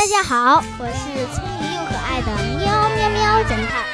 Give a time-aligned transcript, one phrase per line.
[0.00, 3.84] 大家好，我是聪明又可爱的喵喵喵侦探。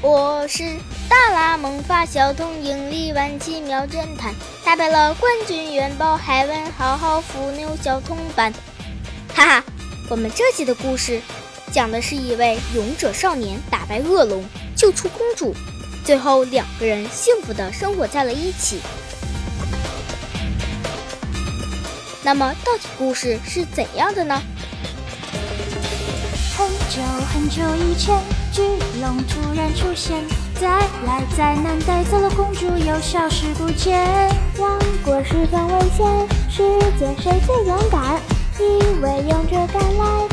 [0.00, 0.78] 我是
[1.10, 8.50] 大拉萌发小童，英里万奇妙侦探，打败了冠军元宝海文浩浩伏牛小童版。
[9.34, 9.64] 哈哈，
[10.08, 11.20] 我们这集的故事。
[11.72, 14.44] 讲的是一位勇者少年打败恶龙，
[14.76, 15.54] 救出公主，
[16.04, 18.78] 最后两个人幸福的生活在了一起。
[22.22, 24.40] 那么，到底故事是怎样的呢？
[26.54, 28.20] 很久很久以前，
[28.52, 28.62] 巨
[29.00, 30.22] 龙突然出现，
[30.60, 30.68] 带
[31.06, 33.98] 来灾难，带走了公主，又消失不见。
[34.58, 36.62] 王国十分危险，世
[36.98, 38.20] 界谁最勇敢？
[38.58, 38.62] 一
[39.00, 40.28] 位勇者赶来，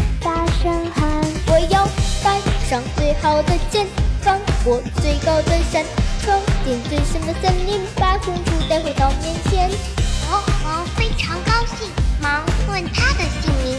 [4.70, 5.84] 穿过最高的山，
[6.22, 9.67] 闯进最深的森林，把公主带回到面前。
[10.30, 11.89] 国王非常高兴，
[12.22, 13.76] 忙问他的姓名。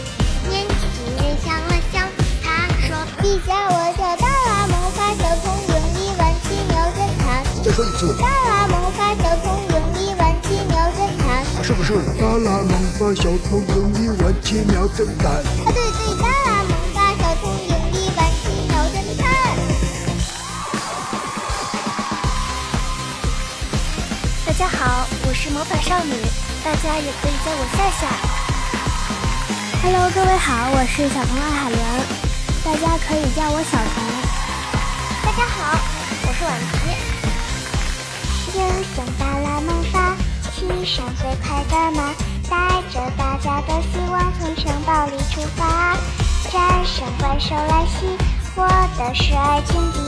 [0.49, 2.09] 年轻人想了想，
[2.43, 8.13] 他说：“陛下，我叫大拉魔法小童，英里万奇妙侦探。”再说一次。
[8.19, 11.63] 大拉魔法小童，英里万奇妙侦探。
[11.63, 11.93] 是不是？
[12.19, 15.31] 大拉魔法小童，英里万奇妙侦探。
[15.31, 15.90] 啊，对
[26.01, 26.13] 少女，
[26.65, 28.09] 大家也可以叫我夏夏。
[29.83, 31.79] Hello，各位好，我是小童爱海伦，
[32.65, 34.01] 大家可以叫我小童。
[35.21, 35.77] 大家好，
[36.25, 36.73] 我是婉琪。
[38.57, 38.59] 英
[38.95, 40.17] 雄大拉魔法，
[40.49, 42.15] 骑上最快的马，
[42.49, 45.95] 带着大家的希望从城堡里出发，
[46.51, 48.17] 战胜怪兽来袭，
[48.55, 48.65] 获
[48.97, 49.99] 得十二金币，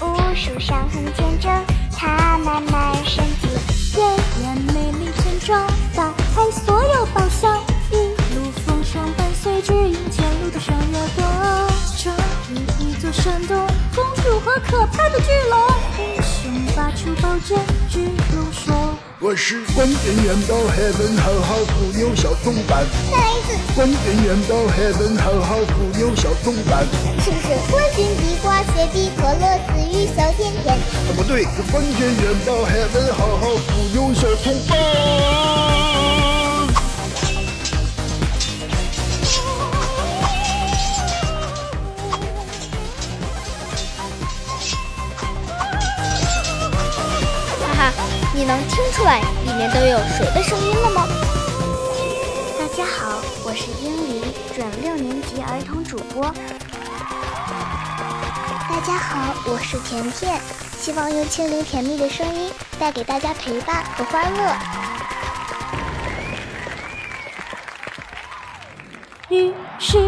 [0.00, 1.50] 无数伤痕见证
[1.98, 3.48] 他慢慢升级。
[3.98, 4.06] 艳
[4.44, 7.96] 艳美丽装，打开所有宝箱，一
[8.34, 11.24] 路风霜伴随，指引前路的上越多。
[11.96, 12.12] 终
[12.50, 15.58] 于一座山洞，公主和可怕的巨龙，
[15.98, 17.58] 英雄拔出宝剑，
[17.88, 18.14] 巨龙
[19.22, 23.52] ：“我是光圈元宝，还能好好忽悠小动版。”再来一次。
[23.74, 26.86] 冠军元宝海文浩浩伏牛小动版。
[27.22, 30.74] 是不是冠军地瓜雪碧可乐丝与小甜甜？
[30.74, 35.69] 啊不对，是冠军元宝海文浩浩伏牛小童班。
[48.40, 51.06] 你能听出来里面都有谁的声音了吗？
[52.58, 54.24] 大家好，我是英灵，
[54.56, 56.22] 准六年级儿童主播。
[58.66, 60.40] 大家好，我是甜甜，
[60.78, 64.56] 希望用清灵甜蜜的声音带给大家陪伴和欢乐。
[69.28, 69.98] 于是，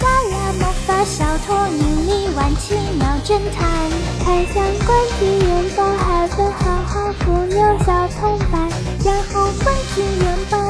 [0.00, 3.68] 大拉魔法小托尼，你玩奇妙侦探，
[4.24, 6.52] 开箱冠军元宝海文
[7.22, 8.68] 浩浩伏牛小铜板，
[9.04, 10.61] 然后冠军元宝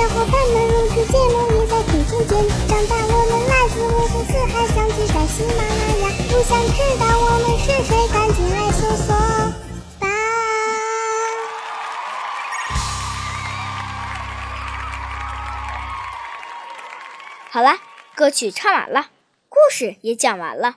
[0.00, 2.32] 小伙伴们录制节目也在听听见。
[2.66, 6.08] 长大我们来自五湖四海，相聚在喜马拉雅。
[6.30, 9.12] 不想知道我们是谁，赶紧来搜索
[9.98, 10.08] 吧。
[17.50, 17.76] 好啦，
[18.14, 19.10] 歌曲唱完了，
[19.50, 20.76] 故事也讲完了。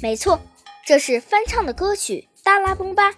[0.00, 0.40] 没错，
[0.86, 3.10] 这是翻唱的歌曲《达拉崩吧》，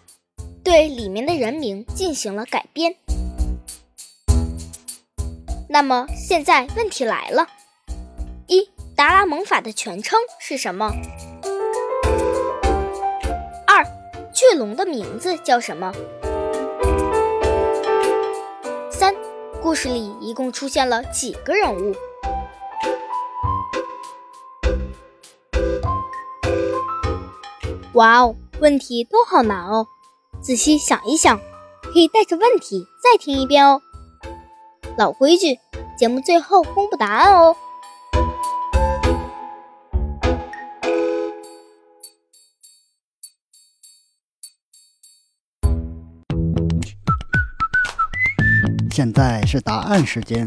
[0.67, 2.93] 对里面的人名进行了改编。
[5.69, 7.47] 那么现在问题来了：
[8.49, 10.91] 一，达拉蒙法的全称是什么？
[13.65, 13.85] 二，
[14.35, 15.93] 巨龙的名字叫什么？
[18.91, 19.15] 三，
[19.63, 21.95] 故事里一共出现了几个人物？
[27.93, 29.87] 哇哦，问题都好难哦，
[30.47, 31.41] 仔细想一想，
[31.83, 33.83] 可以带着问题再听一遍哦。
[34.97, 35.59] 老规矩，
[35.99, 37.57] 节目最后公布答案哦。
[48.93, 50.47] 现在是答案时间。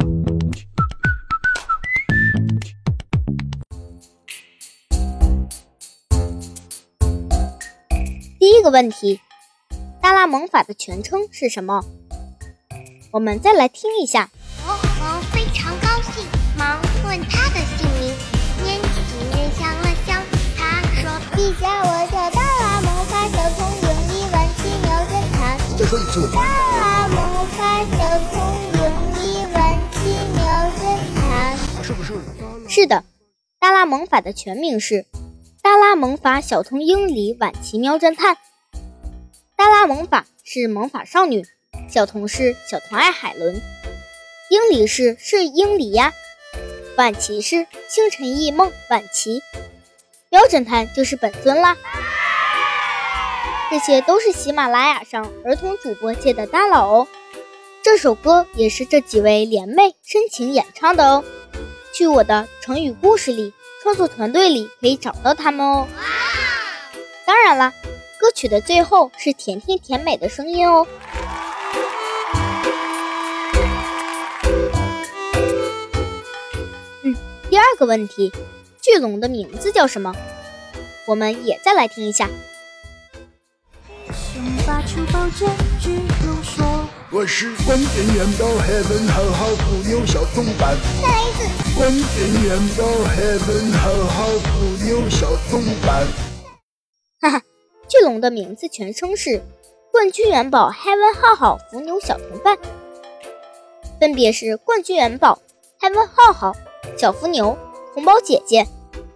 [8.39, 9.28] 第一个问题，达
[10.19, 11.81] 拉蒙法的全称是什么？
[13.09, 14.29] 我们再来听一下。
[14.65, 16.25] 国王非常高兴，
[16.57, 18.13] 忙问他的姓名。
[18.61, 18.91] 年轻
[19.31, 20.21] 人想了想，
[20.57, 26.29] 他说：“陛下，我叫达拉蒙法小聪英里万奇妙侦探。”再说一次。
[26.33, 28.35] 达拉蒙法小聪
[28.73, 28.77] 英
[29.15, 29.23] 里
[29.53, 29.99] 万奇
[30.35, 30.43] 妙
[30.75, 30.81] 侦
[31.15, 31.57] 探。
[31.81, 32.19] 是不是？
[32.67, 33.05] 是的，
[33.57, 35.05] 达拉蒙法的全名是。
[35.63, 38.35] 达拉蒙法小通英里晚奇妙侦探。
[39.59, 41.43] 达拉蒙法是蒙法少女，
[41.89, 43.61] 小童是小童爱海伦，
[44.49, 46.13] 英里是是英里呀，
[46.95, 49.41] 晚琪是星辰异梦晚琪，
[50.29, 51.75] 标准探就是本尊啦。
[53.69, 57.07] 这些都是喜马拉雅上儿童主播界的大佬哦。
[57.83, 61.21] 这首歌也是这几位联袂深情演唱的哦。
[61.91, 63.51] 去我的成语故事里。
[63.81, 65.87] 创作团队里可以找到他们哦。
[67.25, 67.73] 当然了，
[68.19, 70.85] 歌曲的最后是甜甜甜美的声音哦。
[77.03, 77.15] 嗯，
[77.49, 78.29] 第二个问题，
[78.81, 80.13] 巨龙的名字叫什么？
[81.07, 82.29] 我们也再来听一下。
[87.11, 90.77] 我是关点元宝，Heaven 好好富有小铜板。
[91.01, 91.39] 再来一次。
[91.77, 92.83] 关点元宝
[93.15, 96.05] ，Heaven 好好富有小铜板。
[97.21, 97.41] 哈哈，
[97.89, 99.41] 巨龙的名字全称是
[99.91, 102.55] 冠军元宝 Heaven 浩浩伏牛小同伴，
[103.99, 105.39] 分别是冠军元宝
[105.81, 106.55] Heaven 浩浩、
[106.95, 107.57] 小伏牛、
[107.95, 108.67] 红宝姐姐，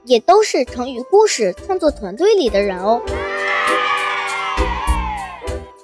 [0.05, 2.99] 也都是成语故事创作团队里的人哦。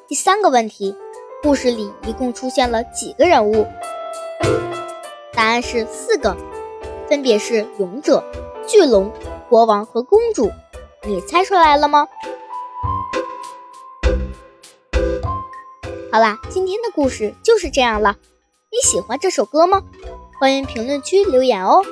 [0.07, 0.95] 第三个问题。
[1.41, 3.65] 故事里一共出现了几个人物？
[5.31, 6.35] 答案是四个，
[7.07, 8.21] 分别是勇者、
[8.67, 9.09] 巨龙、
[9.47, 10.51] 国王和公主。
[11.07, 12.09] 你猜出来了吗？
[16.11, 18.17] 好啦，今天的故事就是这样了。
[18.71, 19.83] 你喜欢这首歌吗？
[20.39, 21.83] 欢迎评论区留言哦。